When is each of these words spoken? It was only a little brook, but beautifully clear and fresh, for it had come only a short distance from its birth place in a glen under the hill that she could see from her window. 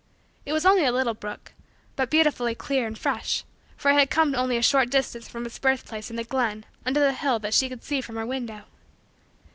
It 0.47 0.51
was 0.53 0.65
only 0.65 0.83
a 0.83 0.91
little 0.91 1.13
brook, 1.13 1.53
but 1.95 2.09
beautifully 2.09 2.55
clear 2.55 2.87
and 2.87 2.97
fresh, 2.97 3.43
for 3.77 3.91
it 3.91 3.99
had 3.99 4.09
come 4.09 4.33
only 4.33 4.57
a 4.57 4.61
short 4.63 4.89
distance 4.89 5.27
from 5.29 5.45
its 5.45 5.59
birth 5.59 5.85
place 5.85 6.09
in 6.09 6.17
a 6.17 6.23
glen 6.23 6.65
under 6.87 6.99
the 6.99 7.13
hill 7.13 7.37
that 7.37 7.53
she 7.53 7.69
could 7.69 7.83
see 7.83 8.01
from 8.01 8.15
her 8.15 8.25
window. 8.25 8.63